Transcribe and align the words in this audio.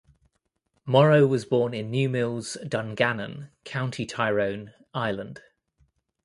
Morrow 0.83 1.27
was 1.27 1.45
born 1.45 1.75
in 1.75 1.91
Newmills, 1.91 2.57
Dungannon, 2.67 3.51
County 3.65 4.07
Tyrone, 4.07 4.73
Ireland. 4.95 5.43